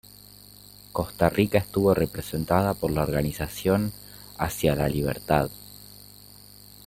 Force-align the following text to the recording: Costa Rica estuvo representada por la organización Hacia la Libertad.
Costa 0.91 1.29
Rica 1.29 1.59
estuvo 1.59 1.93
representada 1.93 2.73
por 2.73 2.89
la 2.89 3.03
organización 3.03 3.93
Hacia 4.39 4.75
la 4.75 4.89
Libertad. 4.89 5.51